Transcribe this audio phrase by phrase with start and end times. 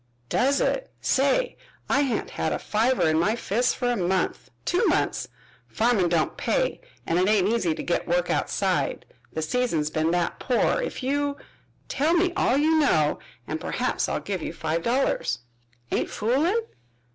[0.29, 0.89] "Does it?
[0.99, 1.57] Say,
[1.87, 5.27] I ain't had a fiver in my fist fer a month, two months!
[5.67, 10.39] Farmin' don't pay, an' it ain't easy to git work outside, the season's been that
[10.39, 10.81] poor.
[10.81, 11.37] If you"
[11.87, 15.37] "Tell me all you know, and perhaps I'll give you five dollars."
[15.91, 16.61] "Ain't foolin'?"